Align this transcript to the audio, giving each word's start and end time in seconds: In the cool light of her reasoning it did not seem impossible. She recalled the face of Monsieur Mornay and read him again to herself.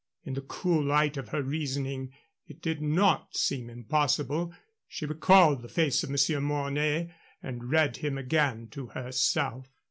In 0.23 0.33
the 0.33 0.41
cool 0.41 0.83
light 0.83 1.15
of 1.15 1.29
her 1.29 1.43
reasoning 1.43 2.11
it 2.47 2.59
did 2.59 2.81
not 2.81 3.35
seem 3.35 3.69
impossible. 3.69 4.51
She 4.87 5.05
recalled 5.05 5.61
the 5.61 5.69
face 5.69 6.01
of 6.03 6.09
Monsieur 6.09 6.39
Mornay 6.39 7.13
and 7.43 7.69
read 7.69 7.97
him 7.97 8.17
again 8.17 8.67
to 8.69 8.87
herself. 8.87 9.67